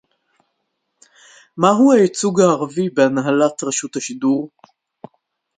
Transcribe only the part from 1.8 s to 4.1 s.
הייצוג הערבי בהנהלת רשות